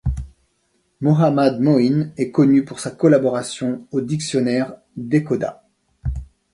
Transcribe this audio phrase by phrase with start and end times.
[0.99, 5.63] Mohammad Moin est connu pour sa collaboration au Dictionnaire Dehkhoda.